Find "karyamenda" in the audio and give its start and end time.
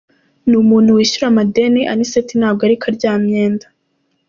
2.83-3.65